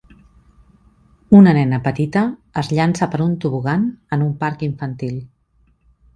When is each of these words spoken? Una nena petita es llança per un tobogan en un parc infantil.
Una 1.39 1.53
nena 1.57 1.79
petita 1.87 2.23
es 2.63 2.71
llança 2.79 3.09
per 3.13 3.21
un 3.27 3.37
tobogan 3.45 3.85
en 4.19 4.27
un 4.31 4.35
parc 4.43 4.67
infantil. 4.71 5.23